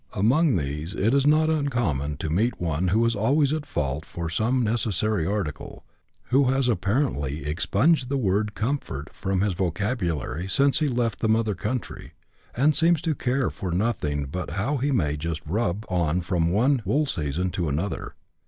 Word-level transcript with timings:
Among 0.13 0.55
these 0.55 0.95
it 0.95 1.13
is 1.13 1.27
not 1.27 1.51
uncommon 1.51 2.17
to 2.17 2.31
meet 2.31 2.59
one 2.59 2.87
who 2.87 3.05
is 3.05 3.15
always 3.15 3.53
at 3.53 3.67
fault 3.67 4.03
for 4.03 4.31
some 4.31 4.63
necessary 4.63 5.27
article, 5.27 5.83
who 6.31 6.45
has 6.45 6.67
apparently 6.67 7.45
expunged 7.45 8.09
the 8.09 8.17
word 8.17 8.55
comfort 8.55 9.13
from 9.13 9.41
his 9.41 9.53
vocabulary 9.53 10.47
since 10.47 10.79
he 10.79 10.87
left 10.87 11.19
the 11.19 11.29
mother 11.29 11.53
country, 11.53 12.13
and 12.57 12.75
seems 12.75 12.99
to 13.01 13.13
care 13.13 13.51
for 13.51 13.69
nothing 13.71 14.25
but 14.25 14.49
how 14.57 14.77
he 14.77 14.89
may 14.91 15.17
just 15.17 15.43
rub 15.45 15.85
on 15.87 16.21
from 16.21 16.49
one 16.49 16.79
vvool 16.79 17.07
season 17.07 17.51
to 17.51 17.69
another. 17.69 18.15